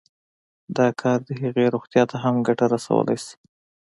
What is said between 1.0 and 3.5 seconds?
کار د هغې روغتيا ته هم ګټه رسولی شي